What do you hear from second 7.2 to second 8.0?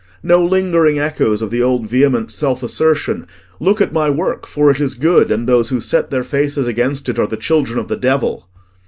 the children of the